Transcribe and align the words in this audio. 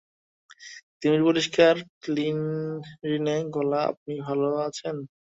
তিমির 0.99 1.23
পরিষ্কার 1.27 1.73
ক্লিনরিনে 2.03 3.37
গলা, 3.55 3.81
আপনি 3.91 4.13
ভালো 4.25 4.47
আছেন? 4.67 4.95